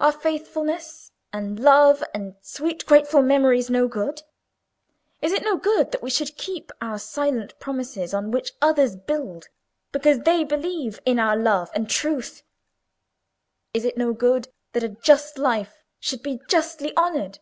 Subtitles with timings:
[0.00, 4.22] Are faithfulness, and love, and sweet grateful memories, no good?
[5.20, 9.46] Is it no good that we should keep our silent promises on which others build
[9.92, 12.42] because they believe in our love and truth?
[13.72, 17.38] Is it no good that a just life should be justly honoured?